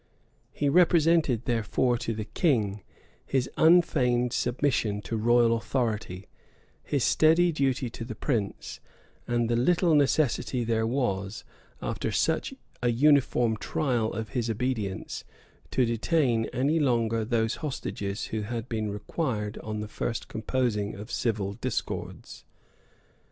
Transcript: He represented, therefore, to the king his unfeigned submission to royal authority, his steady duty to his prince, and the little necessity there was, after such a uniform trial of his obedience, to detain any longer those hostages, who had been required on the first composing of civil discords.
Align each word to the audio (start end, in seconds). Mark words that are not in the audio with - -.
He 0.51 0.67
represented, 0.67 1.45
therefore, 1.45 1.95
to 1.99 2.11
the 2.15 2.25
king 2.25 2.81
his 3.23 3.47
unfeigned 3.55 4.33
submission 4.33 4.99
to 5.03 5.15
royal 5.15 5.55
authority, 5.55 6.27
his 6.83 7.03
steady 7.03 7.51
duty 7.51 7.87
to 7.91 8.03
his 8.03 8.17
prince, 8.19 8.79
and 9.27 9.47
the 9.47 9.55
little 9.55 9.93
necessity 9.93 10.63
there 10.63 10.87
was, 10.87 11.43
after 11.83 12.11
such 12.11 12.51
a 12.81 12.89
uniform 12.89 13.57
trial 13.57 14.11
of 14.11 14.29
his 14.29 14.49
obedience, 14.49 15.23
to 15.69 15.85
detain 15.85 16.45
any 16.47 16.79
longer 16.79 17.23
those 17.23 17.57
hostages, 17.57 18.25
who 18.33 18.41
had 18.41 18.67
been 18.67 18.89
required 18.89 19.59
on 19.59 19.81
the 19.81 19.87
first 19.87 20.27
composing 20.27 20.95
of 20.95 21.11
civil 21.11 21.53
discords. 21.53 22.43